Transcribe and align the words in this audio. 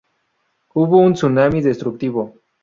Hubo 0.73 0.97
un 0.97 1.13
tsunami 1.13 1.61
destructivo. 1.61 2.33